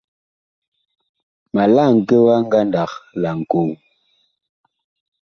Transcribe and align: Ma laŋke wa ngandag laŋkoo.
Ma 1.53 1.63
laŋke 1.75 2.15
wa 2.25 2.35
ngandag 2.43 2.91
laŋkoo. 3.21 3.71